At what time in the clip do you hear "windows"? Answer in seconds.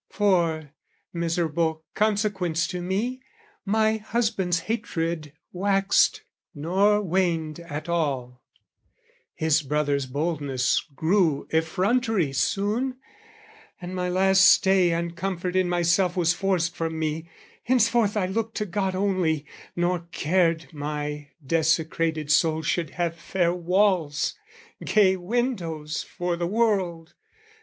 25.15-26.01